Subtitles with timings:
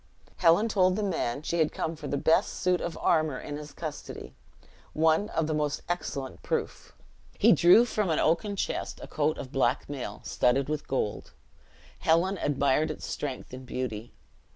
[0.37, 4.33] Helen told the man she came for the best suit of armor in his custody
[4.93, 6.95] "one of the most excellent proof."
[7.37, 11.33] He drew from an oaken chest a coat of black mail, studded with gold.
[11.99, 14.11] Helen admired its strength and beauty.